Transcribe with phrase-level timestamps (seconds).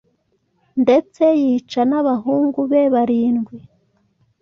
[0.83, 3.55] ndetse yica nabahungu be barindwi